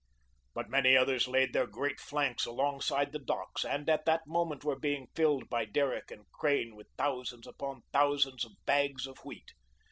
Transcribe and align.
But 0.55 0.67
many 0.67 0.97
others 0.97 1.27
laid 1.27 1.53
their 1.53 1.67
great 1.67 1.99
flanks 1.99 2.47
alongside 2.47 3.11
the 3.11 3.19
docks 3.19 3.63
and 3.63 3.87
at 3.87 4.05
that 4.05 4.25
moment 4.25 4.63
were 4.63 4.75
being 4.79 5.05
filled 5.13 5.47
by 5.47 5.65
derrick 5.65 6.09
and 6.09 6.25
crane 6.31 6.75
with 6.75 6.87
thousands 6.97 7.45
upon 7.45 7.83
thousands 7.93 8.43
of 8.43 8.53
bags 8.65 9.05
of 9.05 9.19
wheat. 9.19 9.51